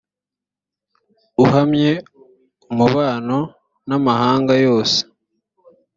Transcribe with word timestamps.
uhamye 1.43 1.91
umubano 2.71 3.37
n 3.87 3.89
amahanga 3.97 4.53
yose 4.65 4.99